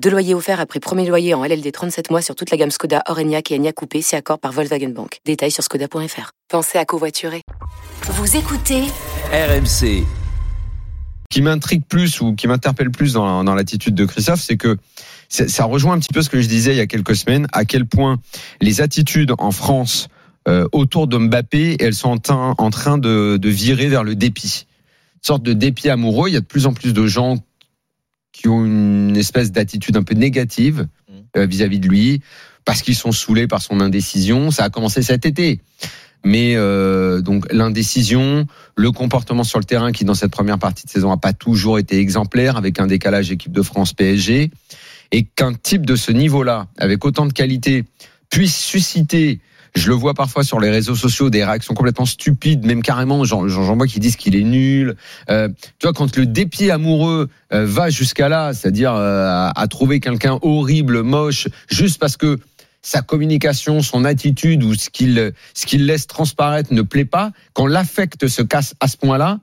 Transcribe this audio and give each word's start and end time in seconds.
Deux 0.00 0.10
loyers 0.10 0.34
offerts 0.34 0.60
après 0.60 0.80
premier 0.80 1.06
loyer 1.06 1.34
en 1.34 1.44
LLD 1.44 1.70
37 1.70 2.10
mois 2.10 2.22
sur 2.22 2.34
toute 2.34 2.50
la 2.50 2.56
gamme 2.56 2.70
Skoda, 2.70 3.02
Orenia 3.08 3.40
et 3.50 3.56
Enya 3.58 3.72
Coupé, 3.72 4.00
c'est 4.00 4.16
accord 4.16 4.38
par 4.38 4.52
Volkswagen 4.52 4.88
Bank. 4.90 5.18
Détails 5.26 5.50
sur 5.50 5.62
skoda.fr. 5.62 6.30
Pensez 6.48 6.78
à 6.78 6.84
covoiturer. 6.86 7.42
Vous 8.04 8.36
écoutez 8.36 8.84
RMC. 9.32 10.04
qui 11.30 11.42
m'intrigue 11.42 11.82
plus 11.86 12.20
ou 12.22 12.34
qui 12.34 12.46
m'interpelle 12.48 12.90
plus 12.90 13.12
dans, 13.12 13.44
dans 13.44 13.54
l'attitude 13.54 13.94
de 13.94 14.04
Christophe, 14.06 14.40
c'est 14.40 14.56
que 14.56 14.78
ça, 15.28 15.46
ça 15.46 15.64
rejoint 15.64 15.92
un 15.94 15.98
petit 15.98 16.12
peu 16.12 16.22
ce 16.22 16.30
que 16.30 16.40
je 16.40 16.48
disais 16.48 16.72
il 16.72 16.78
y 16.78 16.80
a 16.80 16.86
quelques 16.86 17.14
semaines, 17.16 17.46
à 17.52 17.64
quel 17.66 17.84
point 17.86 18.16
les 18.62 18.80
attitudes 18.80 19.32
en 19.38 19.50
France 19.50 20.08
euh, 20.48 20.66
autour 20.72 21.06
de 21.06 21.18
Mbappé, 21.18 21.76
elles 21.80 21.94
sont 21.94 22.08
en, 22.10 22.16
train- 22.18 22.54
en 22.56 22.70
train 22.70 22.96
de, 22.96 23.36
de 23.36 23.48
virer 23.50 23.88
vers 23.88 24.04
le 24.04 24.14
dépit. 24.14 24.66
Une 25.16 25.26
sorte 25.26 25.42
de 25.42 25.52
dépit 25.52 25.90
amoureux. 25.90 26.30
Il 26.30 26.32
y 26.32 26.36
a 26.38 26.40
de 26.40 26.46
plus 26.46 26.64
en 26.66 26.72
plus 26.72 26.94
de 26.94 27.06
gens 27.06 27.36
qui 28.32 28.48
ont 28.48 28.64
une 28.64 29.16
espèce 29.16 29.52
d'attitude 29.52 29.96
un 29.96 30.02
peu 30.02 30.14
négative 30.14 30.86
euh, 31.36 31.46
vis-à-vis 31.46 31.78
de 31.78 31.88
lui, 31.88 32.22
parce 32.64 32.82
qu'ils 32.82 32.94
sont 32.94 33.12
saoulés 33.12 33.46
par 33.46 33.62
son 33.62 33.80
indécision. 33.80 34.50
Ça 34.50 34.64
a 34.64 34.70
commencé 34.70 35.02
cet 35.02 35.26
été. 35.26 35.60
Mais 36.24 36.54
euh, 36.56 37.22
donc 37.22 37.50
l'indécision, 37.52 38.46
le 38.76 38.92
comportement 38.92 39.44
sur 39.44 39.58
le 39.58 39.64
terrain 39.64 39.92
qui 39.92 40.04
dans 40.04 40.14
cette 40.14 40.30
première 40.30 40.58
partie 40.58 40.84
de 40.84 40.90
saison 40.90 41.10
a 41.10 41.16
pas 41.16 41.32
toujours 41.32 41.78
été 41.78 41.98
exemplaire, 41.98 42.56
avec 42.56 42.78
un 42.78 42.86
décalage 42.86 43.30
équipe 43.30 43.52
de 43.52 43.62
France 43.62 43.92
PSG, 43.92 44.50
et 45.12 45.24
qu'un 45.24 45.54
type 45.54 45.86
de 45.86 45.96
ce 45.96 46.12
niveau-là, 46.12 46.66
avec 46.78 47.04
autant 47.04 47.26
de 47.26 47.32
qualité, 47.32 47.84
puisse 48.28 48.56
susciter 48.56 49.40
je 49.74 49.88
le 49.88 49.94
vois 49.94 50.14
parfois 50.14 50.44
sur 50.44 50.60
les 50.60 50.70
réseaux 50.70 50.94
sociaux, 50.94 51.30
des 51.30 51.44
réactions 51.44 51.74
complètement 51.74 52.06
stupides, 52.06 52.64
même 52.66 52.82
carrément, 52.82 53.24
j'en 53.24 53.48
j'en 53.48 53.76
vois 53.76 53.86
qui 53.86 54.00
disent 54.00 54.16
qu'il 54.16 54.36
est 54.36 54.42
nul. 54.42 54.96
Euh, 55.28 55.48
tu 55.78 55.86
vois, 55.86 55.92
quand 55.92 56.16
le 56.16 56.26
dépit 56.26 56.70
amoureux 56.70 57.28
euh, 57.52 57.66
va 57.66 57.90
jusqu'à 57.90 58.28
là, 58.28 58.52
c'est-à-dire 58.52 58.94
euh, 58.94 59.28
à, 59.28 59.52
à 59.54 59.66
trouver 59.68 60.00
quelqu'un 60.00 60.38
horrible, 60.42 61.02
moche, 61.02 61.48
juste 61.68 61.98
parce 61.98 62.16
que 62.16 62.38
sa 62.82 63.02
communication, 63.02 63.82
son 63.82 64.04
attitude 64.04 64.64
ou 64.64 64.74
ce 64.74 64.90
qu'il 64.90 65.32
ce 65.54 65.66
qu'il 65.66 65.86
laisse 65.86 66.06
transparaître 66.06 66.72
ne 66.72 66.82
plaît 66.82 67.04
pas, 67.04 67.30
quand 67.52 67.66
l'affect 67.66 68.26
se 68.26 68.42
casse 68.42 68.74
à 68.80 68.88
ce 68.88 68.96
point-là, 68.96 69.38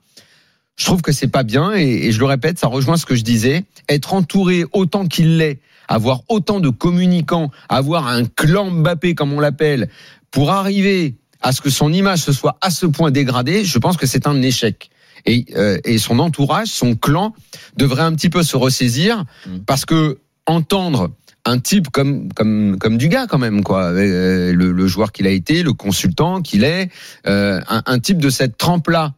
je 0.76 0.84
trouve 0.84 1.02
que 1.02 1.12
c'est 1.12 1.28
pas 1.28 1.42
bien 1.42 1.74
et, 1.74 2.06
et 2.06 2.12
je 2.12 2.18
le 2.18 2.26
répète, 2.26 2.58
ça 2.58 2.66
rejoint 2.66 2.96
ce 2.96 3.06
que 3.06 3.14
je 3.14 3.22
disais, 3.22 3.64
être 3.88 4.14
entouré 4.14 4.64
autant 4.72 5.06
qu'il 5.06 5.38
l'est, 5.38 5.60
avoir 5.88 6.20
autant 6.28 6.60
de 6.60 6.68
communicants, 6.68 7.50
avoir 7.68 8.06
un 8.06 8.24
clan 8.24 8.70
Mbappé 8.70 9.14
comme 9.14 9.32
on 9.32 9.40
l'appelle, 9.40 9.88
pour 10.30 10.50
arriver 10.50 11.16
à 11.40 11.52
ce 11.52 11.60
que 11.60 11.70
son 11.70 11.92
image 11.92 12.20
se 12.20 12.32
soit 12.32 12.58
à 12.60 12.70
ce 12.70 12.86
point 12.86 13.10
dégradée, 13.10 13.64
je 13.64 13.78
pense 13.78 13.96
que 13.96 14.06
c'est 14.06 14.26
un 14.26 14.40
échec. 14.42 14.90
Et, 15.26 15.46
euh, 15.56 15.78
et 15.84 15.98
son 15.98 16.20
entourage, 16.20 16.68
son 16.68 16.94
clan, 16.94 17.34
devrait 17.76 18.02
un 18.02 18.14
petit 18.14 18.30
peu 18.30 18.42
se 18.42 18.56
ressaisir 18.56 19.24
parce 19.66 19.84
que 19.84 20.18
entendre 20.46 21.10
un 21.44 21.58
type 21.58 21.88
comme 21.90 22.32
comme 22.32 22.78
comme 22.78 22.98
Dugas 22.98 23.26
quand 23.26 23.38
même 23.38 23.62
quoi, 23.64 23.84
euh, 23.92 24.52
le, 24.52 24.72
le 24.72 24.86
joueur 24.86 25.12
qu'il 25.12 25.26
a 25.26 25.30
été, 25.30 25.62
le 25.62 25.72
consultant 25.72 26.40
qu'il 26.40 26.62
est, 26.64 26.90
euh, 27.26 27.60
un, 27.68 27.82
un 27.86 27.98
type 27.98 28.18
de 28.18 28.30
cette 28.30 28.56
trempe 28.58 28.88
là, 28.88 29.14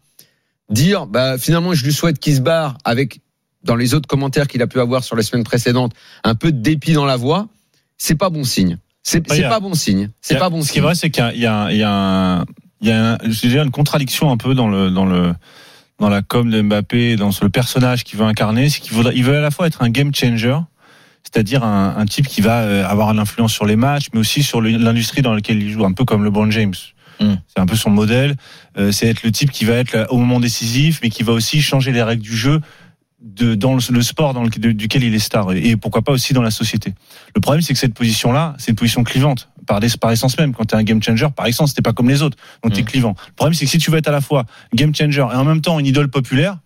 dire 0.71 1.07
bah 1.07 1.39
finalement 1.39 1.75
je 1.75 1.85
lui 1.85 1.93
souhaite 1.93 2.19
qu'il 2.19 2.35
se 2.35 2.41
barre 2.41 2.79
avec 2.85 3.21
dans 3.63 3.77
les 3.77 3.95
autres 3.95 4.09
commentaires 4.09 4.49
qu'il 4.49 4.63
a 4.63 4.67
pu 4.67 4.81
avoir 4.81 5.05
sur 5.05 5.17
les 5.17 5.23
semaines 5.23 5.45
précédentes 5.45 5.93
un 6.25 6.35
peu 6.35 6.51
de 6.51 6.61
dépit 6.61 6.93
dans 6.93 7.05
la 7.05 7.17
voix, 7.17 7.49
c'est 7.99 8.15
pas 8.15 8.31
bon 8.31 8.45
signe. 8.45 8.79
C'est 9.03 9.23
Ah, 9.45 9.49
pas 9.49 9.61
bon 9.61 9.75
signe. 9.75 10.11
C'est 10.21 10.39
pas 10.39 10.51
bon 10.51 10.63
Ce 10.63 10.67
qui 10.67 10.73
est 10.73 10.75
signe. 10.75 10.83
vrai, 10.83 10.95
c'est 10.95 11.11
qu'il 11.11 11.23
y 11.23 11.47
a, 11.47 11.71
il 11.73 11.79
y 11.79 11.83
a, 11.83 12.45
il 12.83 12.89
y 12.89 12.91
a, 12.93 13.13
un- 13.15 13.65
une 13.65 13.71
contradiction 13.71 14.31
un 14.31 14.37
peu 14.37 14.55
dans 14.55 14.69
le 14.69 14.91
dans 14.91 15.07
le 15.07 15.33
dans 15.99 16.09
la 16.09 16.23
com 16.23 16.51
de 16.51 16.63
Mbappé, 16.63 17.17
dans 17.17 17.31
le 17.43 17.49
personnage 17.51 18.05
qu'il 18.05 18.19
veut 18.19 18.25
incarner, 18.25 18.69
c'est 18.71 18.81
qu'il 18.81 18.95
veut, 18.97 19.13
il 19.15 19.23
veut 19.25 19.37
à 19.37 19.41
la 19.43 19.51
fois 19.51 19.67
être 19.67 19.83
un 19.83 19.91
game 19.91 20.15
changer, 20.15 20.57
c'est-à-dire 21.23 21.63
un, 21.63 21.95
un 21.99 22.07
type 22.07 22.27
qui 22.27 22.41
va 22.41 22.61
euh, 22.61 22.87
avoir 22.87 23.13
l'influence 23.13 23.53
sur 23.53 23.67
les 23.67 23.77
matchs, 23.77 24.07
mais 24.15 24.21
aussi 24.21 24.43
sur 24.43 24.63
l'industrie 24.63 25.21
dans 25.21 25.35
laquelle 25.35 25.63
il 25.63 25.71
joue, 25.71 25.85
un 25.85 25.93
peu 25.93 26.07
comme 26.07 26.25
LeBron 26.25 26.51
James. 26.51 26.73
Mm. 27.21 27.35
C'est 27.47 27.61
un 27.61 27.67
peu 27.67 27.77
son 27.77 27.91
modèle. 27.91 28.35
Euh, 28.79 28.93
c'est 28.93 29.09
être 29.09 29.23
le 29.25 29.31
type 29.31 29.51
qui 29.51 29.67
va 29.67 29.75
être 29.75 29.93
là 29.93 30.11
au 30.11 30.17
moment 30.17 30.41
décisif, 30.41 31.01
mais 31.03 31.11
qui 31.11 31.23
va 31.23 31.35
aussi 31.35 31.61
changer 31.61 31.93
les 31.93 32.03
règles 32.03 32.23
du 32.23 32.35
jeu 32.35 32.61
de, 33.23 33.55
dans 33.55 33.75
le, 33.75 33.81
le 33.91 34.03
sport 34.03 34.33
dans 34.35 34.43
le, 34.43 34.49
de- 34.51 34.73
duquel 34.73 35.03
il 35.05 35.15
est 35.15 35.19
star 35.19 35.53
et, 35.53 35.71
et 35.71 35.77
pourquoi 35.77 36.03
pas 36.03 36.13
aussi 36.13 36.33
dans 36.33 36.43
la 36.43 36.51
société. 36.51 36.95
Le 37.35 37.41
problème, 37.41 37.61
c'est 37.63 37.73
que 37.75 37.79
cette 37.79 37.95
position-là, 37.95 38.55
c'est 38.59 38.71
une 38.71 38.77
position 38.77 39.05
clivante 39.05 39.49
par, 39.67 39.79
des, 39.81 39.89
par 40.01 40.11
essence 40.11 40.39
même. 40.39 40.53
Quand 40.55 40.65
tu 40.65 40.75
es 40.75 40.79
un 40.79 40.83
game 40.83 41.03
changer, 41.03 41.27
par 41.35 41.47
essence, 41.47 41.75
t'es 41.75 41.83
pas 41.83 41.93
comme 41.93 42.09
les 42.09 42.23
autres, 42.23 42.39
donc 42.63 42.73
tu 42.73 42.81
es 42.81 42.83
Mm. 42.83 42.87
clivant. 42.87 43.15
Le 43.29 43.33
problème, 43.35 43.55
c'est 43.55 43.67
que 43.67 43.71
si 43.71 43.79
tu 43.79 43.91
veux 43.91 43.99
être 43.99 44.09
à 44.09 44.13
la 44.13 44.21
fois 44.23 44.45
game 44.75 44.95
changer 44.95 45.21
et 45.21 45.37
en 45.37 45.45
même 45.45 45.61
temps 45.61 45.79
une 45.79 45.87
idole 45.87 46.09
populaire, 46.09 46.59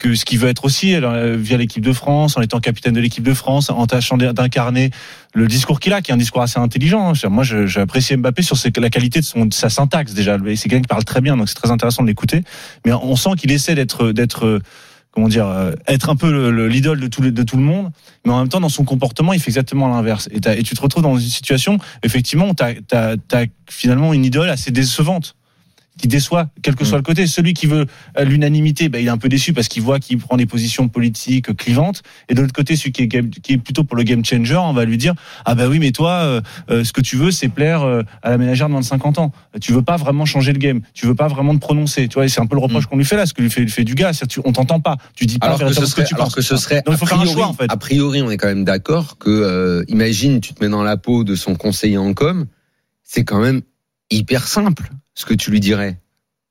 que 0.00 0.16
ce 0.16 0.24
qui 0.24 0.36
veut 0.36 0.48
être 0.48 0.64
aussi 0.64 0.92
euh, 0.96 1.36
via 1.38 1.56
l'équipe 1.56 1.82
de 1.82 1.92
France, 1.92 2.36
en 2.36 2.40
étant 2.42 2.58
capitaine 2.58 2.94
de 2.94 3.00
l'équipe 3.00 3.22
de 3.22 3.32
France, 3.32 3.70
en 3.70 3.86
tâchant 3.86 4.16
d'incarner 4.18 4.90
le 5.34 5.46
discours 5.46 5.78
qu'il 5.78 5.92
a, 5.92 6.02
qui 6.02 6.10
est 6.10 6.14
un 6.14 6.18
discours 6.18 6.42
assez 6.42 6.58
intelligent. 6.58 7.14
hein. 7.14 7.28
Moi, 7.28 7.44
apprécié 7.76 8.16
Mbappé 8.16 8.42
sur 8.42 8.56
la 8.76 8.90
qualité 8.90 9.20
de, 9.20 9.24
son, 9.24 9.46
de 9.46 9.54
sa 9.54 9.70
syntaxe 9.70 10.12
déjà. 10.12 10.36
C'est 10.56 10.68
quelqu'un 10.68 10.80
qui 10.82 10.88
parle 10.88 11.04
très 11.04 11.20
bien, 11.20 11.36
donc 11.36 11.48
c'est 11.48 11.54
très 11.54 11.70
intéressant 11.70 12.02
de 12.02 12.08
l'écouter. 12.08 12.42
Mais 12.84 12.92
on 12.92 13.14
sent 13.14 13.30
qu'il 13.38 13.52
essaie 13.52 13.76
d'être, 13.76 14.10
d'être, 14.10 14.60
comment 15.14 15.28
dire, 15.28 15.46
euh, 15.46 15.72
être 15.86 16.10
un 16.10 16.16
peu 16.16 16.30
le- 16.30 16.50
le- 16.50 16.66
l'idole 16.68 16.98
de 16.98 17.06
tout, 17.06 17.22
le- 17.22 17.30
de 17.30 17.42
tout 17.44 17.56
le 17.56 17.62
monde, 17.62 17.90
mais 18.26 18.32
en 18.32 18.38
même 18.38 18.48
temps, 18.48 18.60
dans 18.60 18.68
son 18.68 18.84
comportement, 18.84 19.32
il 19.32 19.38
fait 19.40 19.50
exactement 19.50 19.86
l'inverse. 19.88 20.28
Et, 20.32 20.38
et 20.58 20.62
tu 20.64 20.74
te 20.74 20.80
retrouves 20.80 21.04
dans 21.04 21.16
une 21.16 21.28
situation, 21.28 21.78
effectivement, 22.02 22.52
tu 22.54 22.64
as, 22.64 23.46
finalement 23.70 24.12
une 24.12 24.24
idole 24.24 24.50
assez 24.50 24.72
décevante 24.72 25.36
qui 25.96 26.08
déçoit, 26.08 26.48
quel 26.62 26.74
que 26.74 26.84
soit 26.84 26.96
le 26.98 27.04
côté. 27.04 27.26
Celui 27.26 27.54
qui 27.54 27.66
veut 27.66 27.86
euh, 28.18 28.24
l'unanimité, 28.24 28.88
ben, 28.88 28.98
il 29.00 29.06
est 29.06 29.10
un 29.10 29.18
peu 29.18 29.28
déçu 29.28 29.52
parce 29.52 29.68
qu'il 29.68 29.82
voit 29.82 30.00
qu'il 30.00 30.18
prend 30.18 30.36
des 30.36 30.46
positions 30.46 30.88
politiques 30.88 31.56
clivantes. 31.56 32.02
Et 32.28 32.34
de 32.34 32.40
l'autre 32.40 32.52
côté, 32.52 32.74
celui 32.74 32.90
qui 32.92 33.02
est, 33.02 33.06
game- 33.06 33.30
qui 33.30 33.52
est 33.52 33.58
plutôt 33.58 33.84
pour 33.84 33.96
le 33.96 34.02
game 34.02 34.24
changer, 34.24 34.56
on 34.56 34.72
va 34.72 34.84
lui 34.84 34.98
dire 34.98 35.14
ah 35.44 35.54
bah 35.54 35.68
oui, 35.68 35.78
mais 35.78 35.92
toi, 35.92 36.10
euh, 36.10 36.40
euh, 36.70 36.82
ce 36.84 36.92
que 36.92 37.00
tu 37.00 37.16
veux, 37.16 37.30
c'est 37.30 37.48
plaire 37.48 37.82
à 38.22 38.30
la 38.30 38.38
ménagère 38.38 38.66
de 38.66 38.72
moins 38.72 38.80
de 38.80 38.86
50 38.86 39.18
ans. 39.18 39.30
Tu 39.60 39.72
veux 39.72 39.82
pas 39.82 39.96
vraiment 39.96 40.24
changer 40.24 40.52
le 40.52 40.58
game. 40.58 40.80
Tu 40.94 41.06
veux 41.06 41.14
pas 41.14 41.28
vraiment 41.28 41.54
te 41.54 41.60
prononcer. 41.60 42.08
Tu 42.08 42.14
vois, 42.14 42.28
c'est 42.28 42.40
un 42.40 42.46
peu 42.46 42.56
le 42.56 42.62
reproche 42.62 42.86
qu'on 42.86 42.96
lui 42.96 43.04
fait 43.04 43.16
là, 43.16 43.26
ce 43.26 43.32
que 43.34 43.42
lui 43.42 43.50
fait, 43.50 43.60
lui 43.60 43.70
fait 43.70 43.84
du 43.84 43.94
gars. 43.94 44.10
Tu- 44.28 44.40
on 44.44 44.52
t'entend 44.52 44.80
pas. 44.80 44.96
Tu 45.14 45.26
dis 45.26 45.38
pas 45.38 45.46
Alors 45.46 45.58
que, 45.60 45.72
ce 45.72 45.86
serait, 45.86 46.02
que 46.02 46.08
tu 46.08 46.14
alors 46.14 46.26
penses. 46.26 46.34
que 46.34 46.42
ce 46.42 46.56
serait, 46.56 46.82
Donc, 46.84 46.94
il 46.94 46.98
faut 46.98 47.04
a 47.04 47.08
faire 47.08 47.18
un 47.18 47.22
priori, 47.22 47.34
choix, 47.40 47.46
en 47.48 47.52
fait. 47.54 47.66
a 47.70 47.76
priori, 47.76 48.20
on 48.22 48.30
est 48.30 48.36
quand 48.36 48.48
même 48.48 48.64
d'accord 48.64 49.16
que, 49.18 49.30
euh, 49.30 49.84
imagine, 49.88 50.40
tu 50.40 50.54
te 50.54 50.62
mets 50.64 50.70
dans 50.70 50.82
la 50.82 50.96
peau 50.96 51.22
de 51.24 51.36
son 51.36 51.54
conseiller 51.54 51.98
en 51.98 52.12
com, 52.14 52.46
c'est 53.04 53.24
quand 53.24 53.40
même 53.40 53.62
hyper 54.10 54.46
simple 54.48 54.90
ce 55.14 55.24
que 55.24 55.34
tu 55.34 55.50
lui 55.50 55.60
dirais? 55.60 55.98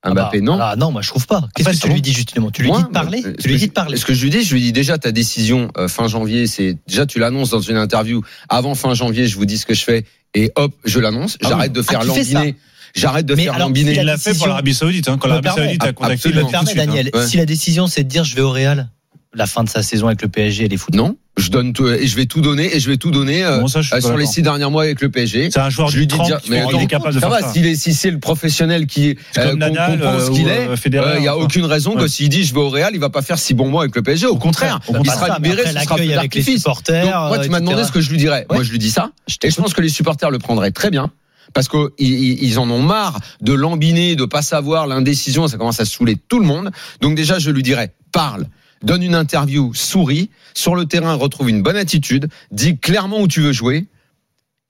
Mbappé, 0.06 0.42
non 0.42 0.58
Ah 0.60 0.76
non, 0.76 0.92
moi 0.92 1.00
je 1.00 1.08
trouve 1.08 1.26
pas. 1.26 1.48
Qu'est-ce 1.54 1.70
que 1.70 1.86
tu 1.86 1.88
lui 1.88 2.02
dis 2.02 2.12
justement? 2.12 2.50
Tu 2.50 2.60
lui 2.62 2.68
Moi, 2.68 2.78
dis 2.80 2.84
de 2.84 2.90
parler? 2.90 3.22
bah, 3.22 3.30
Tu 3.40 3.48
lui 3.48 3.54
ce 3.54 3.58
dis 3.60 3.64
que 3.64 3.70
de 3.70 3.74
parler? 3.74 3.96
je- 3.96 4.00
Ce 4.02 4.06
que 4.06 4.12
je 4.12 4.22
lui 4.22 4.30
dis, 4.30 4.42
je 4.44 4.52
lui 4.54 4.60
dis 4.60 4.72
déjà 4.72 4.98
ta 4.98 5.12
décision 5.12 5.70
euh, 5.78 5.88
fin 5.88 6.08
janvier, 6.08 6.46
c'est 6.46 6.76
déjà 6.86 7.06
tu 7.06 7.18
l'annonces 7.18 7.48
dans 7.50 7.60
une 7.62 7.78
interview. 7.78 8.22
Avant 8.50 8.74
fin 8.74 8.92
janvier, 8.92 9.26
je 9.28 9.36
vous 9.36 9.46
dis 9.46 9.56
ce 9.56 9.64
que 9.64 9.72
je 9.72 9.82
fais 9.82 10.04
et 10.34 10.52
hop, 10.56 10.74
je 10.84 11.00
l'annonce. 11.00 11.38
Ah 11.42 11.48
J'arrête 11.48 11.70
oui. 11.74 11.78
de 11.78 11.82
faire 11.82 12.00
Ah, 12.02 12.04
lambiner. 12.04 12.54
J'arrête 12.94 13.24
de 13.26 13.34
Mais 13.34 13.44
faire 13.44 13.58
lambiner. 13.58 13.94
Il 13.96 14.02
la 14.02 14.18
fait 14.18 14.34
pour 14.36 14.46
l'Arabie 14.46 14.74
Saoudite. 14.74 15.08
Hein, 15.08 15.16
quand 15.18 15.26
l'Arabie 15.28 15.48
Saoudite 15.48 15.82
a 15.82 15.92
contacté, 15.94 16.30
suite, 16.30 16.36
hein. 16.54 16.62
Daniel, 16.76 17.10
Ouais. 17.14 17.26
si 17.26 17.38
la 17.38 17.46
décision 17.46 17.86
c'est 17.86 18.04
de 18.04 18.08
dire 18.08 18.24
je 18.24 18.36
vais 18.36 18.42
au 18.42 18.50
Real, 18.50 18.90
la 19.34 19.46
fin 19.46 19.64
de 19.64 19.68
sa 19.68 19.82
saison 19.82 20.06
avec 20.06 20.22
le 20.22 20.28
PSG, 20.28 20.64
elle 20.66 20.72
est 20.72 20.76
foutue. 20.76 20.96
Non, 20.98 21.16
je 21.36 21.50
donne 21.50 21.72
tout, 21.72 21.88
et 21.88 22.06
je 22.06 22.14
vais 22.16 22.26
tout 22.26 22.40
donner 22.40 22.74
et 22.76 22.78
je 22.80 22.88
vais 22.88 22.96
tout 22.96 23.10
donner 23.10 23.44
euh, 23.44 23.58
Bon, 23.60 23.66
ça, 23.66 23.82
je 23.82 23.88
suis 23.88 23.96
euh, 23.96 24.00
sur 24.00 24.16
les 24.16 24.26
six 24.26 24.42
derniers 24.42 24.70
mois 24.70 24.84
avec 24.84 25.00
le 25.00 25.10
PSG. 25.10 25.50
C'est 25.50 25.58
un 25.58 25.68
joueur 25.70 25.88
Je 25.88 25.94
du 25.94 26.00
lui 26.00 26.06
dis 26.06 26.14
30 26.14 26.26
déjà- 26.26 26.38
qui 26.40 26.50
mais 26.50 26.64
il 26.72 26.80
est 26.80 26.86
capable 26.86 27.14
de 27.14 27.20
ça 27.20 27.28
faire 27.28 27.40
va, 27.40 27.40
ça. 27.42 27.52
s'il 27.52 27.66
est- 27.66 27.74
si 27.74 27.92
c'est 27.94 28.10
le 28.12 28.20
professionnel 28.20 28.86
qui 28.86 29.16
euh, 29.38 29.54
Nadal, 29.56 29.98
comprend 29.98 30.18
ce 30.20 30.30
euh, 30.30 30.34
qu'il 30.34 30.48
est, 30.48 30.68
euh, 30.98 31.14
il 31.16 31.20
n'y 31.22 31.28
a 31.28 31.36
aucune 31.36 31.64
raison 31.64 31.94
que 31.96 32.06
s'il 32.06 32.28
dit 32.28 32.44
je 32.44 32.54
vais 32.54 32.60
au 32.60 32.68
Real, 32.70 32.92
il 32.94 33.00
va 33.00 33.10
pas 33.10 33.22
faire 33.22 33.38
six 33.38 33.54
bons 33.54 33.68
mois 33.68 33.82
avec 33.82 33.96
le 33.96 34.02
PSG. 34.02 34.26
Au 34.26 34.36
contraire, 34.36 34.78
Au 34.88 34.94
il 35.02 35.10
sera 35.10 35.26
Ça, 35.26 35.34
libéré, 35.36 35.62
après, 35.62 35.72
ce 35.72 35.84
sera 35.84 35.96
plus 35.96 36.12
avec 36.12 36.34
les 36.34 36.42
supporters, 36.42 37.04
Donc, 37.04 37.28
moi, 37.28 37.38
tu 37.40 37.50
m'as 37.50 37.60
demandé 37.60 37.82
ce 37.84 37.92
que 37.92 38.00
je 38.00 38.10
lui 38.10 38.18
dirais. 38.18 38.46
Ouais. 38.50 38.56
Moi, 38.56 38.62
je 38.64 38.70
lui 38.70 38.78
dis 38.78 38.90
ça. 38.90 39.10
Je 39.26 39.34
Et 39.42 39.50
je 39.50 39.56
pense 39.56 39.74
que 39.74 39.80
les 39.80 39.88
supporters 39.88 40.30
le 40.30 40.38
prendraient 40.38 40.70
très 40.70 40.90
bien. 40.90 41.10
Parce 41.52 41.68
qu'ils 41.68 41.90
ils 41.98 42.58
en 42.58 42.68
ont 42.70 42.82
marre 42.82 43.18
de 43.40 43.52
lambiner, 43.52 44.16
de 44.16 44.24
pas 44.24 44.42
savoir 44.42 44.86
l'indécision, 44.86 45.46
ça 45.46 45.56
commence 45.56 45.78
à 45.78 45.84
saouler 45.84 46.16
tout 46.16 46.40
le 46.40 46.46
monde. 46.46 46.70
Donc 47.00 47.14
déjà, 47.16 47.38
je 47.38 47.50
lui 47.50 47.62
dirais, 47.62 47.92
parle, 48.12 48.46
donne 48.84 49.02
une 49.02 49.14
interview, 49.14 49.72
souris, 49.74 50.30
sur 50.54 50.76
le 50.76 50.86
terrain, 50.86 51.14
retrouve 51.14 51.50
une 51.50 51.62
bonne 51.62 51.76
attitude, 51.76 52.28
dis 52.50 52.78
clairement 52.78 53.20
où 53.20 53.28
tu 53.28 53.40
veux 53.40 53.52
jouer, 53.52 53.86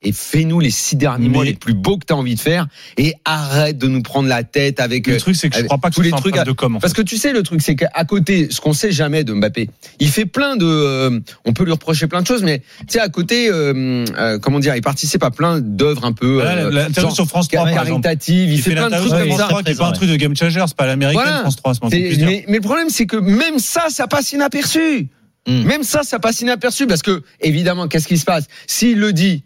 et 0.05 0.12
fais-nous 0.12 0.61
les 0.61 0.71
six 0.71 0.97
derniers 0.97 1.29
Mais- 1.29 1.35
mois 1.35 1.45
les 1.45 1.55
plus 1.55 1.75
beaux 1.75 1.97
que 1.99 2.05
tu 2.06 2.12
as 2.12 2.17
envie 2.17 2.35
de 2.35 2.41
faire 2.41 2.67
et 2.99 3.15
arrête 3.25 3.79
de 3.79 3.89
nous 3.89 4.03
prendre 4.03 4.29
la 4.29 4.45
tête 4.45 4.79
avec 4.81 5.06
Le 5.06 5.15
euh, 5.15 5.19
truc, 5.19 5.35
c'est 5.37 5.49
que 5.49 5.55
je 5.55 5.61
avec 5.61 5.69
crois 5.69 5.79
pas 5.81 5.91
que 5.91 5.95
tous 5.95 6.03
les 6.03 6.11
trucs 6.11 6.37
à- 6.37 6.45
de 6.45 6.53
com. 6.53 6.77
en 6.77 6.81
parce 6.81 6.93
fait. 6.93 7.03
que 7.03 7.06
tu 7.09 7.17
sais 7.17 7.33
le 7.33 7.43
truc 7.43 7.62
c'est 7.62 7.75
qu'à 7.75 8.05
côté 8.05 8.49
ce 8.51 8.61
qu'on 8.61 8.73
sait 8.73 8.93
jamais 8.93 9.25
de 9.25 9.33
Mbappé 9.33 9.71
il 10.01 10.09
fait 10.09 10.27
plein 10.27 10.56
de 10.56 10.67
euh, 10.67 11.21
on 11.45 11.53
peut 11.53 11.65
lui 11.65 11.73
reprocher 11.73 12.06
plein 12.06 12.23
de 12.23 12.27
choses 12.27 12.43
mais 12.43 12.61
tu 12.81 12.85
sais 12.91 13.01
à 13.01 13.09
côté 13.09 13.49
euh, 13.51 14.05
euh, 14.19 14.39
comment 14.39 14.61
dire 14.61 14.77
il 14.77 14.83
participe 14.83 15.23
à 15.23 15.31
plein 15.31 15.61
d'œuvres 15.61 16.05
un 16.05 16.12
peu 16.12 16.35
Voilà, 16.35 16.65
euh, 16.67 16.71
L'interview 16.71 17.15
sur 17.15 17.27
France 17.27 17.49
3, 17.49 17.65
par 17.65 17.69
exemple. 17.69 18.03
caritatives 18.03 18.53
il, 18.53 18.61
fait 18.61 18.73
plein 18.73 18.91
de 18.91 18.97
trucs 18.97 19.11
comme 19.11 19.33
ça 19.39 19.47
3, 19.49 19.62
qui 19.62 19.71
est 19.73 19.79
pas 19.79 19.89
un 19.89 19.93
truc 19.93 20.11
de 20.11 20.17
game 20.17 20.37
changer, 20.37 20.62
c'est 20.67 20.77
pas 20.77 20.87
l'américaine 20.87 21.23
Voilà. 21.23 21.41
France 21.41 21.56
3, 21.56 21.75
c'est 21.75 21.81
pas 21.81 21.87
un 21.87 21.91
C'est- 21.91 22.05
truc 22.05 22.19
dire. 22.19 22.27
mais, 22.27 22.45
mais 22.49 22.56
le 22.56 22.61
problème, 22.62 22.89
c'est 22.91 23.06
que 23.06 23.17
même 23.17 23.59
ça, 23.59 23.87
ça 23.91 24.06
passe 24.06 24.33
inaperçu. 24.33 25.09
Hmm. 25.47 25.62
Même 25.65 25.83
ça, 25.83 26.03
ça 26.03 26.19
passe 26.19 26.41
inaperçu 26.41 26.87
parce 26.87 27.03
que, 27.03 27.23
évidemment, 27.41 27.87
qu'est-ce 27.89 28.09
qui 28.09 28.17
se 28.19 28.25
passe? 28.25 28.47
S'il 28.67 28.99
le 28.99 29.12
dit, 29.12 29.45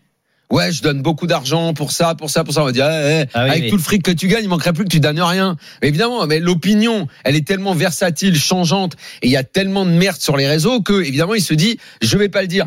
ouais, 0.50 0.72
je 0.72 0.82
donne 0.82 1.02
beaucoup 1.02 1.26
d'argent 1.26 1.74
pour 1.74 1.92
ça, 1.92 2.14
pour 2.14 2.30
ça, 2.30 2.44
pour 2.44 2.54
ça, 2.54 2.62
on 2.62 2.66
va 2.66 2.72
dire, 2.72 2.88
eh, 2.88 3.22
eh, 3.22 3.30
Ah 3.34 3.44
oui, 3.44 3.50
avec 3.50 3.68
tout 3.68 3.76
le 3.76 3.82
fric 3.82 4.02
que 4.02 4.10
tu 4.10 4.28
gagnes, 4.28 4.44
il 4.44 4.48
manquerait 4.48 4.72
plus 4.72 4.84
que 4.84 4.90
tu 4.90 5.00
donnes 5.00 5.20
rien. 5.20 5.56
Mais 5.82 5.88
évidemment, 5.88 6.26
mais 6.26 6.40
l'opinion, 6.40 7.06
elle 7.24 7.36
est 7.36 7.46
tellement 7.46 7.74
versatile, 7.74 8.36
changeante, 8.36 8.94
et 9.22 9.26
il 9.26 9.32
y 9.32 9.36
a 9.36 9.44
tellement 9.44 9.84
de 9.84 9.90
merde 9.90 10.20
sur 10.20 10.36
les 10.36 10.46
réseaux 10.46 10.80
que, 10.80 11.02
évidemment, 11.02 11.34
il 11.34 11.42
se 11.42 11.54
dit, 11.54 11.78
je 12.02 12.16
vais 12.16 12.28
pas 12.28 12.42
le 12.42 12.48
dire. 12.48 12.66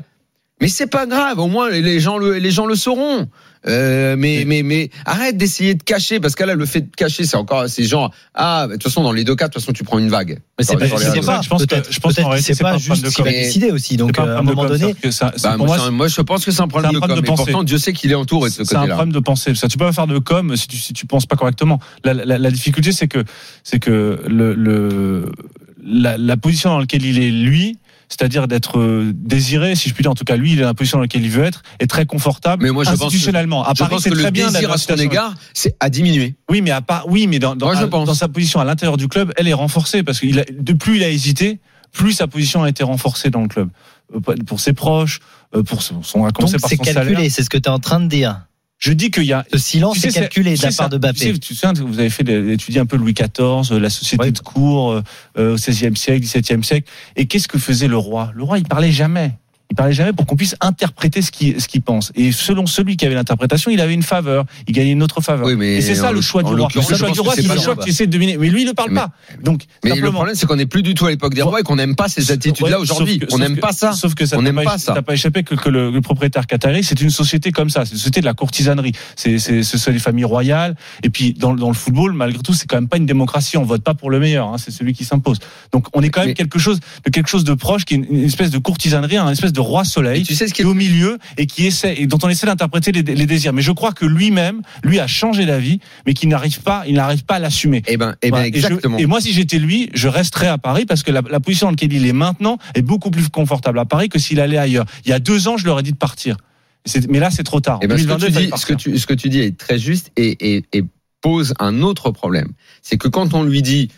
Mais 0.62 0.68
c'est 0.68 0.88
pas 0.88 1.06
grave, 1.08 1.40
au 1.40 1.48
moins 1.48 1.70
les 1.70 2.00
gens 2.00 2.18
le, 2.18 2.38
les 2.38 2.52
gens 2.52 2.66
le 2.68 2.76
sauront. 2.76 3.28
Euh, 3.68 4.16
mais, 4.18 4.44
mais, 4.48 4.64
mais 4.64 4.90
arrête 5.06 5.38
d'essayer 5.38 5.76
de 5.76 5.84
cacher, 5.84 6.20
parce 6.20 6.34
que 6.34 6.44
là, 6.44 6.56
le 6.56 6.66
fait 6.66 6.82
de 6.82 6.96
cacher, 6.96 7.26
c'est 7.26 7.38
encore, 7.38 7.70
c'est 7.70 7.84
genre, 7.84 8.12
ah, 8.34 8.66
de 8.66 8.74
toute 8.74 8.82
façon, 8.84 9.04
dans 9.04 9.12
les 9.12 9.24
deux 9.24 9.36
cas, 9.36 9.50
de 9.50 9.54
toute 9.54 9.62
façon, 9.62 9.72
tu 9.72 9.84
prends 9.84 10.00
une 10.00 10.10
vague. 10.10 10.40
Mais 10.58 10.66
c'est 10.66 10.74
pas, 10.78 10.88
pas, 10.88 11.42
Je 11.44 11.48
pense 11.50 11.62
que- 11.62 11.68
peut-être, 11.68 11.92
je 11.94 12.00
pense 12.00 12.16
que 12.16 12.22
c'est 12.42 12.60
pas 12.60 12.80
juste 12.80 13.06
va 13.06 13.12
com. 13.12 13.26
décider 13.26 13.70
aussi. 13.70 13.98
Donc, 13.98 14.18
euh, 14.18 14.36
à 14.36 14.40
un 14.40 14.42
moment 14.42 14.66
donné, 14.66 14.96
ça- 15.12 15.32
Bah, 15.44 15.54
pour 15.58 15.68
moi, 15.68 15.92
moi, 15.92 16.08
je 16.08 16.22
pense 16.22 16.44
que 16.44 16.50
c'est 16.50 16.62
un 16.62 16.68
problème 16.68 16.94
de 16.94 16.98
com. 17.00 17.14
de 17.14 17.20
Et 17.20 17.22
pensée. 17.22 17.44
pourtant, 17.44 17.64
Dieu 17.64 17.78
sait 17.78 17.94
qu'il 17.94 18.12
est 18.12 18.16
entouré 18.16 18.50
de 18.50 18.56
ce 18.56 18.64
C'est 18.64 18.76
un 18.76 18.80
côté-là. 18.80 18.96
problème 18.96 19.14
de 19.14 19.20
pensée. 19.20 19.54
Ça, 19.54 19.68
tu 19.68 19.78
peux 19.78 19.86
pas 19.86 19.92
faire 19.94 20.08
de 20.08 20.18
com 20.18 20.56
si 20.58 20.68
tu 20.68 20.78
si 20.78 20.94
tu 20.94 21.06
penses 21.06 21.28
pas 21.28 21.36
correctement. 21.36 21.80
La, 22.04 22.16
la, 22.16 22.40
la 22.40 22.50
difficulté, 22.50 22.92
c'est 22.94 23.08
que 23.08 23.24
c'est 23.64 23.78
que 23.78 24.22
le, 24.28 24.56
le 24.56 25.32
la, 25.84 26.18
la 26.18 26.38
position 26.38 26.72
dans 26.72 26.80
laquelle 26.80 27.06
il 27.06 27.20
est 27.22 27.30
lui, 27.32 27.78
c'est-à-dire 28.12 28.50
d'être 28.50 28.78
euh, 28.78 29.14
désiré, 29.16 29.74
si 29.76 29.88
je 29.88 29.94
puis 29.94 30.02
dire. 30.02 30.12
En 30.12 30.16
tout 30.16 30.26
cas, 30.26 30.36
lui, 30.36 30.52
il 30.52 30.58
est 30.58 30.62
dans 30.64 30.68
la 30.68 30.74
position 30.74 30.98
dans 30.98 31.04
laquelle 31.04 31.24
il 31.24 31.30
veut 31.32 31.46
être, 31.46 31.64
est 31.80 31.88
très 31.88 32.06
confortable 32.06 32.62
Mais 32.64 32.70
moi, 32.72 32.84
je 32.84 32.90
pense 32.90 33.00
que- 33.00 33.06
institutionnellement. 33.06 33.64
à 33.64 33.74
Je 33.74 33.80
Paris, 33.80 33.96
c'est 34.02 34.10
très 34.10 34.24
le 34.24 34.32
bien 34.32 34.52
désir 34.52 34.70
à 34.70 34.78
son 34.78 34.96
égard, 34.98 35.34
c'est 35.54 35.76
à 35.80 35.90
diminuer. 35.90 36.36
Oui, 36.50 36.62
mais 36.62 36.72
à 36.72 36.82
part, 36.82 37.06
oui, 37.08 37.26
mais 37.28 37.40
dans, 37.40 37.56
dans, 37.56 37.68
Moi, 37.68 37.76
je 37.76 37.84
à- 37.86 37.88
pense. 37.88 38.06
dans 38.06 38.14
sa 38.14 38.28
position 38.28 38.60
à 38.60 38.66
l'intérieur 38.66 38.98
du 38.98 39.08
club, 39.08 39.32
elle 39.38 39.48
est 39.48 39.54
renforcée 39.54 40.04
parce 40.04 40.20
que 40.20 40.28
a, 40.40 40.44
de 40.52 40.74
plus 40.74 40.98
il 40.98 41.04
a 41.04 41.10
hésité, 41.10 41.60
plus 41.94 42.12
sa 42.12 42.28
position 42.28 42.64
a 42.64 42.70
été 42.70 42.84
renforcée 42.84 43.30
dans 43.30 43.42
le 43.42 43.48
club. 43.48 43.70
Euh, 44.14 44.20
Pour 44.46 44.60
ses 44.60 44.74
proches, 44.74 45.20
euh, 45.56 45.64
pour 45.64 45.82
son, 45.82 46.04
son 46.04 46.26
à 46.26 46.32
commencer 46.32 46.54
donc 46.54 46.62
par 46.62 46.70
c'est 46.70 46.76
son 46.76 46.84
calculé. 46.84 47.16
salaire. 47.16 47.32
C'est 47.32 47.44
ce 47.44 47.50
que 47.50 47.58
tu 47.58 47.70
es 47.70 47.72
en 47.72 47.80
train 47.80 48.02
de 48.02 48.08
dire. 48.08 48.42
Je 48.82 48.94
dis 48.94 49.12
qu'il 49.12 49.26
y 49.26 49.34
a 49.34 49.46
Ce 49.52 49.60
silence 49.60 49.94
Tu 49.94 50.02
sais, 50.02 50.08
est 50.08 50.12
calculé 50.12 50.56
de 50.56 50.62
la 50.62 50.72
part 50.72 50.90
de 50.90 50.98
Mbappé. 50.98 51.38
Tu 51.40 51.56
sais, 51.56 51.68
vous 51.74 52.00
avez 52.00 52.10
fait 52.10 52.28
étudier 52.28 52.82
un 52.82 52.88
peu 52.88 52.98
Louis 52.98 53.14
XIV, 53.14 53.72
euh, 53.72 53.80
la 53.80 53.92
société 53.92 54.32
de 54.32 54.40
cour 54.40 54.92
euh, 54.92 55.04
euh, 55.38 55.54
au 55.54 55.56
XVIe 55.56 55.96
siècle, 55.96 56.26
XVIIe 56.26 56.64
siècle. 56.64 56.90
Et 57.16 57.28
qu'est-ce 57.28 57.48
que 57.48 57.60
faisait 57.60 57.88
le 57.88 57.98
roi? 57.98 58.32
Le 58.34 58.44
roi, 58.44 58.58
il 58.58 58.64
parlait 58.64 58.92
jamais. 58.92 59.38
Il 59.72 59.76
parlait 59.76 59.94
jamais 59.94 60.14
pour 60.14 60.26
qu'on 60.28 60.36
puisse 60.36 60.56
interpréter 60.62 61.22
ce 61.24 61.32
qu'il 61.32 61.60
ce 61.62 61.68
qu'il 61.68 61.82
pense. 61.82 62.12
Et 62.16 62.32
selon 62.32 62.66
celui 62.68 62.98
qui 62.98 63.06
avait 63.06 63.16
l'interprétation, 63.16 63.72
il 63.72 63.80
avait 63.82 63.94
une 63.94 64.04
faveur. 64.04 64.46
Il 64.68 64.74
gagnait 64.74 64.92
une 64.92 65.02
autre 65.02 65.22
faveur. 65.22 65.48
Oui, 65.48 65.56
mais 65.56 65.78
et 65.78 65.82
c'est 65.82 65.96
ça 65.96 66.12
le 66.12 66.22
choix 66.22 66.44
du 66.44 66.54
roi. 66.54 66.68
Le 66.76 66.82
choix 66.82 67.10
du 67.10 67.20
roi, 67.22 67.34
c'est 67.36 67.42
le 67.48 67.60
choix 67.60 67.76
que 67.76 67.84
tu 67.86 67.90
essaies 67.90 68.06
de 68.06 68.12
deviner. 68.12 68.38
Mais 68.38 68.50
lui, 68.50 68.62
il 68.64 68.68
ne 68.68 68.74
parle 68.74 68.92
Mais- 68.92 69.00
pas. 69.00 69.10
Donc, 69.42 69.64
Mais 69.84 69.96
le 69.96 70.12
problème, 70.12 70.36
c'est 70.36 70.46
qu'on 70.46 70.58
n'est 70.58 70.66
plus 70.66 70.84
du 70.84 70.94
tout 70.94 71.06
à 71.06 71.10
l'époque 71.10 71.34
des 71.34 71.42
rois 71.42 71.60
et 71.60 71.64
qu'on 71.64 71.78
n'aime 71.78 71.96
pas 71.96 72.10
ces 72.10 72.32
attitudes-là 72.32 72.80
aujourd'hui. 72.80 73.22
On 73.32 73.38
n'aime 73.40 73.58
pas 73.58 73.72
ça. 73.72 73.94
Sauf 73.94 74.14
que 74.14 74.26
ça 74.26 74.38
On 74.38 74.42
n'aime 74.42 74.56
pas, 74.56 74.64
pas 74.64 74.78
ça. 74.78 74.94
t'as 74.94 75.02
pas 75.02 75.14
échappé 75.14 75.44
que, 75.44 75.56
que 75.56 75.70
le, 75.70 75.90
le 75.90 76.02
propriétaire 76.02 76.48
qatari, 76.48 76.84
c'est 76.84 77.00
une 77.02 77.10
société 77.10 77.52
comme 77.52 77.70
ça. 77.70 77.86
C'est 77.86 77.92
une 77.94 77.98
société 77.98 78.20
de 78.20 78.26
la 78.26 78.34
courtisanerie. 78.34 78.92
C'est, 79.16 79.40
c'est, 79.40 79.64
ce 79.64 79.78
sont 79.78 79.92
les 79.92 80.00
familles 80.00 80.26
royales. 80.26 80.76
Et 81.04 81.10
puis, 81.10 81.34
dans, 81.34 81.54
dans 81.54 81.70
le 81.70 81.74
football, 81.74 82.12
malgré 82.14 82.42
tout, 82.42 82.54
c'est 82.54 82.68
quand 82.68 82.76
même 82.78 82.90
pas 82.90 82.98
une 82.98 83.06
démocratie. 83.06 83.58
On 83.58 83.64
vote 83.64 83.84
pas 83.84 83.94
pour 83.94 84.10
le 84.10 84.20
meilleur. 84.20 84.48
hein. 84.50 84.58
C'est 84.58 84.72
celui 84.72 84.92
qui 84.94 85.06
s'impose. 85.06 85.40
Donc, 85.72 85.86
on 85.94 86.02
est 86.02 86.10
quand 86.10 86.20
même 86.22 86.30
Mais- 86.30 86.34
quelque 86.34 86.60
chose 86.60 86.80
de 87.06 87.10
quelque 87.10 87.30
chose 87.30 87.46
de 87.46 87.54
proche, 87.54 87.86
qui 87.86 87.94
est 87.94 87.98
une, 87.98 88.06
une 88.10 88.26
espèce 88.26 88.50
de 88.50 88.58
courtisanerie, 88.58 89.16
un 89.18 89.30
espèce 89.32 89.54
de 89.54 89.61
roi 89.62 89.84
Et 89.84 89.86
soleil. 89.86 90.24
tu 90.24 90.36
sais 90.36 90.48
ce 90.48 90.54
qui 90.54 90.62
est 90.64 90.66
au 90.66 90.74
milieu 90.74 91.18
et 91.38 91.46
qui 91.46 91.66
essaie 91.68 91.96
et 91.98 92.08
dont 92.08 92.18
on 92.24 92.30
essaie 92.30 92.46
d'interpréter 92.48 92.92
les, 92.92 93.02
les 93.04 93.26
désirs. 93.26 93.54
Mais 93.54 93.62
je 93.62 93.72
crois 93.72 93.92
que 93.94 94.06
lui-même, 94.06 94.62
lui 94.84 95.00
a 95.00 95.08
changé 95.08 95.46
d'avis, 95.46 95.80
mais 96.06 96.14
qu'il 96.14 96.30
n'arrive 96.30 96.62
pas, 96.62 96.84
il 96.88 96.96
n'arrive 96.96 97.24
pas 97.26 97.36
à 97.36 97.40
l'assumer. 97.40 97.82
Eh 97.88 97.98
ben, 97.98 98.16
eh 98.22 98.32
ben. 98.32 98.40
Et 98.40 98.44
je- 98.44 98.48
exactement. 98.48 98.98
Et, 98.98 99.06
moi, 99.06 99.22
si 99.22 99.32
j'étais 99.34 99.60
lui, 99.60 99.90
je 99.94 100.08
resterais 100.08 100.48
à 100.48 100.58
Paris 100.58 100.86
parce 100.86 101.04
que 101.04 101.12
la, 101.12 101.22
la 101.30 101.40
position 101.40 101.68
dans 101.68 101.72
laquelle 101.72 101.94
il 101.94 102.06
est 102.06 102.14
maintenant 102.14 102.58
est 102.76 102.82
beaucoup 102.82 103.12
plus 103.12 103.30
confortable 103.30 103.80
à 103.80 103.86
Paris 103.86 104.10
que 104.10 104.20
s'il 104.20 104.40
allait 104.40 104.58
ailleurs. 104.58 104.86
Il 105.06 105.10
y 105.10 105.14
a 105.14 105.20
deux 105.20 105.48
ans, 105.48 105.58
je 105.58 105.66
leur 105.66 105.80
ai 105.80 105.84
dit 105.84 105.92
de 105.94 105.98
partir. 105.98 106.38
Mais 107.10 107.20
là, 107.20 107.30
c'est 107.30 107.44
trop 107.44 107.60
tard. 107.60 107.78
En 107.84 107.88
ben, 107.88 107.98
ce, 107.98 108.04
que 108.04 108.08
2022, 108.10 108.26
tu 108.28 108.32
dis, 108.32 108.38
ce, 108.60 108.66
que 108.66 108.74
partir. 108.74 108.78
tu, 108.94 108.98
ce 108.98 109.06
que 109.06 109.14
tu 109.14 109.30
dis 109.30 109.40
est 109.40 109.56
très 109.58 109.78
juste 109.78 110.12
et, 110.18 110.56
et, 110.56 110.64
et 110.74 110.84
pose 111.22 111.54
un 111.60 111.82
autre 111.84 112.10
problème. 112.10 112.48
C'est 112.82 112.98
que 112.98 113.08
quand 113.08 113.36
on 113.36 113.44
lui 113.44 113.62
dit 113.62 113.90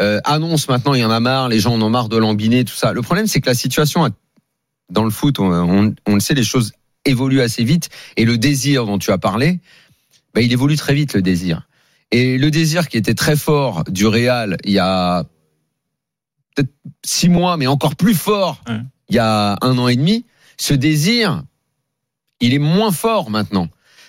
euh, 0.00 0.18
annonce 0.24 0.68
maintenant, 0.68 0.94
il 0.94 1.00
y 1.00 1.04
en 1.04 1.10
a 1.12 1.20
marre, 1.20 1.48
les 1.48 1.60
gens 1.60 1.74
en 1.74 1.82
ont 1.82 1.90
marre 1.90 2.08
de 2.08 2.16
lambiner, 2.16 2.64
tout 2.64 2.74
ça. 2.74 2.92
Le 2.92 3.02
problème, 3.02 3.26
c'est 3.28 3.40
que 3.40 3.48
la 3.48 3.54
situation 3.54 4.04
a- 4.04 4.10
dans 4.90 5.04
le 5.04 5.10
foot, 5.10 5.38
on, 5.38 5.52
on- 5.52 5.94
on 6.06 6.14
le 6.14 6.20
sait, 6.20 6.34
les 6.34 6.44
choses 6.44 6.72
évoluent 7.04 7.40
assez 7.40 7.64
vite 7.64 7.88
et 8.16 8.24
le 8.24 8.38
désir 8.38 8.86
dont 8.86 8.98
tu 8.98 9.10
as 9.10 9.18
parlé, 9.18 9.60
ben, 10.34 10.40
il 10.44 10.52
évolue 10.52 10.76
très 10.76 10.94
vite 10.94 11.14
le 11.14 11.22
désir. 11.22 11.68
Et 12.10 12.36
le 12.38 12.50
désir 12.50 12.88
qui 12.88 12.96
était 12.98 13.14
très 13.14 13.36
fort 13.36 13.84
du 13.88 14.06
Real 14.06 14.56
il 14.64 14.72
y 14.72 14.78
a 14.78 15.24
peut-être 16.54 16.72
six 17.04 17.28
mois, 17.28 17.56
mais 17.56 17.66
encore 17.66 17.96
plus 17.96 18.14
fort 18.14 18.62
Ouais. 18.68 18.80
il 19.08 19.16
y 19.16 19.18
a 19.18 19.56
un 19.62 19.78
an 19.78 19.88
et 19.88 19.96
demi, 19.96 20.24
ce 20.58 20.74
désir, 20.74 21.42
il 22.40 22.54
est 22.54 22.58
moins 22.58 22.92
fort 22.92 23.30
maintenant. 23.30 23.68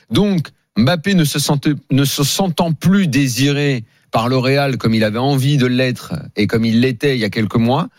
Donc, 0.09 0.49
Mbappé 0.77 1.13
ne 1.15 1.23
se, 1.23 1.39
sentait- 1.39 1.75
ne 1.91 2.03
se 2.03 2.23
sentant 2.23 2.73
plus 2.73 3.07
désiré 3.07 3.85
par 4.11 4.27
le 4.27 4.37
Real 4.37 4.77
comme 4.77 4.93
il 4.93 5.03
avait 5.03 5.19
envie 5.19 5.57
de 5.57 5.65
l'être 5.65 6.13
et 6.35 6.45
comme 6.47 6.65
il 6.65 6.81
l'était 6.81 7.15
il 7.15 7.19
y 7.21 7.25
a 7.25 7.29
quelques 7.29 7.55
mois, 7.55 7.89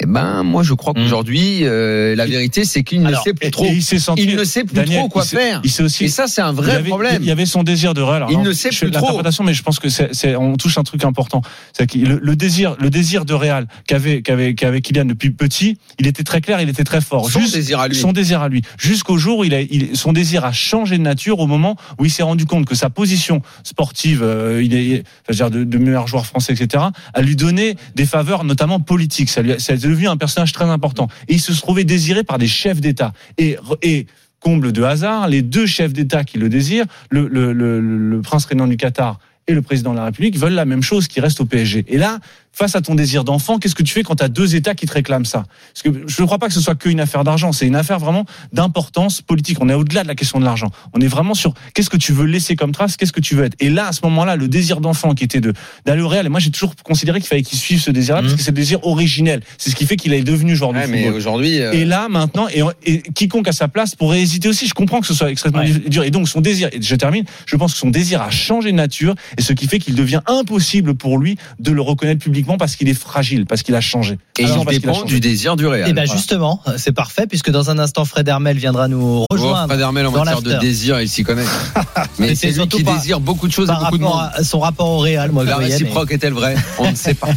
eh 0.00 0.06
ben, 0.06 0.42
moi, 0.42 0.62
je 0.62 0.74
crois 0.74 0.92
Mm. 0.92 1.02
qu'aujourd'hui, 1.02 1.60
euh, 1.64 2.14
la 2.14 2.26
vérité, 2.26 2.64
c'est 2.64 2.82
qu'il 2.84 3.02
ne 3.02 3.08
Alors, 3.08 3.22
sait 3.24 3.32
plus 3.34 3.50
trop. 3.50 3.66
il 3.66 3.82
senti. 3.82 4.22
Il 4.22 4.36
ne 4.36 4.44
sait 4.44 4.64
plus 4.64 4.74
Daniel, 4.74 5.00
trop 5.00 5.08
quoi 5.08 5.24
faire. 5.24 5.60
Il 5.64 5.70
sait 5.70 5.82
aussi. 5.82 6.04
Et 6.04 6.08
ça, 6.08 6.26
c'est 6.28 6.40
un 6.40 6.50
il 6.52 6.56
vrai 6.56 6.74
avait- 6.76 6.88
problème. 6.88 7.18
Il 7.20 7.26
y 7.26 7.30
avait 7.30 7.46
son 7.46 7.62
désir 7.62 7.94
de 7.94 8.00
Real. 8.00 8.16
Alors, 8.16 8.30
Il 8.32 8.40
ne 8.40 8.52
sait 8.52 8.68
plus 8.68 8.90
trop. 8.90 9.00
l'interprétation, 9.06 9.44
mais 9.44 9.54
je 9.54 9.62
pense 9.62 9.78
que 9.78 9.88
c'est, 9.88 10.36
on 10.36 10.56
touche 10.56 10.78
un 10.78 10.84
truc 10.84 11.04
important. 11.04 11.42
C'est 11.72 11.92
le, 11.94 12.18
le 12.22 12.36
désir, 12.36 12.76
le 12.80 12.90
désir 12.90 13.24
de 13.24 13.34
Real 13.34 13.66
qu'avait, 13.86 14.22
qu'avait, 14.22 14.54
qu'avait 14.54 14.80
Kylian 14.80 15.04
depuis 15.06 15.30
petit, 15.30 15.78
il 15.98 16.06
était 16.06 16.22
très 16.24 16.40
clair, 16.40 16.60
il 16.60 16.68
était 16.68 16.84
très 16.84 17.00
fort. 17.00 17.28
Son 17.30 17.40
Juste- 17.40 17.54
désir 17.54 17.80
à 17.80 17.88
lui. 17.88 17.96
Son 17.96 18.12
désir 18.12 18.40
à 18.42 18.48
lui. 18.48 18.62
Jusqu'au 18.78 19.18
jour 19.18 19.38
où 19.38 19.44
il 19.44 19.54
a, 19.54 19.60
il- 19.62 19.96
son 19.96 20.12
désir 20.12 20.44
a 20.44 20.52
changé 20.52 20.96
de 20.98 21.02
nature 21.02 21.40
au 21.40 21.46
moment 21.46 21.76
où 21.98 22.04
il 22.04 22.10
s'est 22.10 22.22
rendu 22.22 22.46
compte 22.46 22.66
que 22.66 22.74
sa 22.74 22.88
position 22.90 23.42
sportive, 23.64 24.22
euh, 24.22 24.62
il 24.62 24.74
est, 24.74 24.98
enfin, 25.00 25.04
je 25.30 25.32
veux 25.32 25.36
dire, 25.36 25.50
de, 25.50 25.64
de 25.64 25.78
meilleur 25.78 26.06
joueur 26.06 26.26
français, 26.26 26.52
etc., 26.52 26.84
a 27.14 27.20
lui 27.22 27.36
donné 27.36 27.76
des 27.94 28.06
faveurs, 28.06 28.44
notamment 28.44 28.80
politiques. 28.80 29.30
Ça 29.30 29.42
lui, 29.42 29.54
ça 29.58 29.74
est 29.74 29.87
devenu 29.88 30.08
un 30.08 30.16
personnage 30.16 30.52
très 30.52 30.66
important. 30.66 31.08
Et 31.28 31.34
il 31.34 31.40
se 31.40 31.52
trouvait 31.52 31.84
désiré 31.84 32.24
par 32.24 32.38
des 32.38 32.46
chefs 32.46 32.80
d'État. 32.80 33.12
Et, 33.36 33.56
et 33.82 34.06
comble 34.40 34.72
de 34.72 34.82
hasard, 34.82 35.28
les 35.28 35.42
deux 35.42 35.66
chefs 35.66 35.92
d'État 35.92 36.24
qui 36.24 36.38
le 36.38 36.48
désirent, 36.48 36.86
le, 37.10 37.26
le, 37.28 37.52
le, 37.52 38.20
prince 38.22 38.44
régnant 38.44 38.66
du 38.66 38.76
Qatar 38.76 39.18
et 39.46 39.54
le 39.54 39.62
président 39.62 39.92
de 39.92 39.96
la 39.96 40.04
République 40.04 40.36
veulent 40.36 40.52
la 40.52 40.66
même 40.66 40.82
chose, 40.82 41.08
qui 41.08 41.20
reste 41.20 41.40
au 41.40 41.46
PSG. 41.46 41.84
Et 41.88 41.96
là, 41.96 42.18
face 42.58 42.74
à 42.74 42.80
ton 42.80 42.96
désir 42.96 43.22
d'enfant, 43.22 43.58
qu'est-ce 43.58 43.76
que 43.76 43.84
tu 43.84 43.94
fais 43.94 44.02
quand 44.02 44.16
tu 44.16 44.24
as 44.24 44.28
deux 44.28 44.56
États 44.56 44.74
qui 44.74 44.84
te 44.86 44.92
réclament 44.92 45.24
ça? 45.24 45.44
Parce 45.72 45.82
que 45.84 46.02
je 46.08 46.20
ne 46.22 46.26
crois 46.26 46.38
pas 46.38 46.48
que 46.48 46.52
ce 46.54 46.60
soit 46.60 46.74
qu'une 46.74 46.98
affaire 46.98 47.22
d'argent, 47.22 47.52
c'est 47.52 47.66
une 47.68 47.76
affaire 47.76 48.00
vraiment 48.00 48.24
d'importance 48.52 49.22
politique. 49.22 49.58
On 49.60 49.68
est 49.68 49.74
au-delà 49.74 50.02
de 50.02 50.08
la 50.08 50.16
question 50.16 50.40
de 50.40 50.44
l'argent. 50.44 50.68
On 50.92 51.00
est 51.00 51.06
vraiment 51.06 51.34
sur 51.34 51.54
qu'est-ce 51.74 51.88
que 51.88 51.96
tu 51.96 52.12
veux 52.12 52.24
laisser 52.26 52.56
comme 52.56 52.72
trace, 52.72 52.96
qu'est-ce 52.96 53.12
que 53.12 53.20
tu 53.20 53.36
veux 53.36 53.44
être. 53.44 53.54
Et 53.60 53.70
là, 53.70 53.86
à 53.86 53.92
ce 53.92 54.00
moment-là, 54.04 54.34
le 54.34 54.48
désir 54.48 54.80
d'enfant 54.80 55.14
qui 55.14 55.22
était 55.24 55.40
de 55.40 55.52
d'aller 55.86 56.02
au 56.02 56.08
Real, 56.08 56.26
et 56.26 56.28
moi 56.28 56.40
j'ai 56.40 56.50
toujours 56.50 56.74
considéré 56.82 57.20
qu'il 57.20 57.28
fallait 57.28 57.42
qu'il 57.42 57.58
suive 57.58 57.80
ce 57.80 57.92
désir-là, 57.92 58.22
parce 58.22 58.32
Mhm. 58.32 58.38
que 58.38 58.42
c'est 58.44 58.50
le 58.50 58.56
désir 58.56 58.84
originel. 58.84 59.40
C'est 59.56 59.70
ce 59.70 59.76
qui 59.76 59.86
fait 59.86 59.96
qu'il 59.96 60.12
est 60.12 60.22
devenu 60.22 60.56
joueur 60.56 60.72
de 60.72 60.78
Ouais, 60.78 60.86
mais 60.88 60.98
football. 61.02 61.16
aujourd'hui, 61.16 61.60
euh, 61.60 61.72
Et 61.72 61.84
là, 61.84 62.08
maintenant, 62.08 62.48
et, 62.48 62.62
et 62.84 63.02
quiconque 63.02 63.46
à 63.46 63.52
sa 63.52 63.68
place 63.68 63.94
pourrait 63.94 64.20
hésiter 64.20 64.48
aussi. 64.48 64.66
Je 64.66 64.74
comprends 64.74 65.00
que 65.00 65.06
ce 65.06 65.14
soit 65.14 65.30
extrêmement 65.30 65.60
Ouais. 65.60 65.70
dur. 65.88 66.02
Et 66.02 66.10
donc, 66.10 66.28
son 66.28 66.40
désir, 66.40 66.68
et 66.72 66.82
je 66.82 66.94
termine, 66.96 67.24
je 67.46 67.54
pense 67.56 67.74
que 67.74 67.78
son 67.78 67.90
désir 67.90 68.20
a 68.20 68.30
changé 68.30 68.72
de 68.72 68.76
nature, 68.76 69.14
et 69.36 69.42
ce 69.42 69.52
qui 69.52 69.68
fait 69.68 69.78
qu'il 69.78 69.94
devient 69.94 70.22
impossible 70.26 70.94
pour 70.94 71.18
lui 71.18 71.36
de 71.60 71.70
le 71.70 71.82
reconnaître 71.82 72.22
publiquement 72.24 72.47
parce 72.56 72.76
qu'il 72.76 72.88
est 72.88 72.94
fragile, 72.94 73.44
parce 73.46 73.62
qu'il 73.62 73.74
a 73.74 73.80
changé. 73.80 74.18
et 74.38 74.44
Alors, 74.44 74.64
il 74.70 74.78
dépend 74.80 74.94
changé. 74.94 75.06
du 75.06 75.20
désir 75.20 75.56
du 75.56 75.66
Real. 75.66 75.88
Et 75.88 75.92
ben 75.92 76.04
Voilà. 76.04 76.16
justement, 76.18 76.62
c'est 76.76 76.92
parfait 76.92 77.26
puisque 77.26 77.50
dans 77.50 77.68
un 77.70 77.78
instant 77.78 78.04
Fred 78.04 78.26
Hermel 78.28 78.56
viendra 78.56 78.88
nous 78.88 78.98
Oh, 79.20 79.26
rejoindre 79.30 79.66
Fred 79.68 79.80
Hermel 79.80 80.06
en 80.06 80.12
dans 80.12 80.18
matière 80.24 80.42
de 80.42 80.54
désir, 80.54 81.00
il 81.00 81.08
s'y 81.08 81.24
connaît. 81.24 81.42
Mais 82.18 82.28
Mais 82.28 82.34
c'est 82.34 82.50
lui 82.50 82.66
qui 82.68 82.82
désire 82.82 83.20
beaucoup 83.20 83.46
de 83.48 83.52
choses 83.52 83.68
à 83.70 83.74
par 83.74 83.84
beaucoup 83.84 83.98
de 83.98 84.02
monde. 84.02 84.30
à 84.32 84.42
son 84.44 84.60
rapport 84.60 84.88
au 84.88 84.98
Real, 84.98 85.30
moi 85.32 85.44
La 85.44 85.56
réciproque 85.56 86.12
est-elle 86.12 86.32
vraie? 86.32 86.56
On 86.78 86.90
ne 86.90 86.96
sait 86.96 87.14
pas. 87.14 87.28